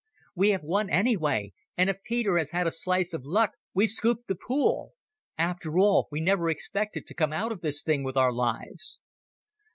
We 0.33 0.49
have 0.49 0.63
won 0.63 0.89
anyway; 0.89 1.53
and 1.77 1.87
if 1.87 2.01
Peter 2.01 2.39
has 2.39 2.49
had 2.49 2.65
a 2.65 2.71
slice 2.71 3.13
of 3.13 3.23
luck, 3.23 3.51
we've 3.75 3.87
scooped 3.91 4.27
the 4.27 4.33
pool... 4.33 4.93
After 5.37 5.77
all, 5.77 6.07
we 6.09 6.19
never 6.19 6.49
expected 6.49 7.05
to 7.05 7.13
come 7.13 7.31
out 7.33 7.51
of 7.51 7.61
this 7.61 7.83
thing 7.83 8.03
with 8.03 8.17
our 8.17 8.33
lives." 8.33 8.99